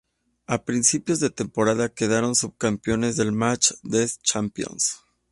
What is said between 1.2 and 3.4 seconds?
temporada, quedaron subcampeones del